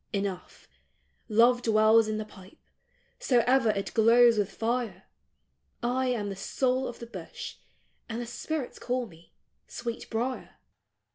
319 0.13 0.31
«Enough: 0.33 0.67
Love 1.29 1.59
■ 1.61 1.61
dwells 1.63 2.07
in 2.07 2.17
the 2.17 2.25
pipe— 2.25 2.57
so 3.19 3.43
ever 3.45 3.69
it 3.69 3.93
glows 3.93 4.35
with 4.39 4.51
fire! 4.51 5.03
I 5.83 6.07
am 6.07 6.29
the 6.29 6.35
soul 6.35 6.87
of 6.87 6.97
the 6.97 7.05
bush, 7.05 7.57
and 8.09 8.19
the 8.19 8.25
spirits 8.25 8.79
call 8.79 9.05
me 9.05 9.35
Sweet 9.67 10.09
Brier." 10.09 10.55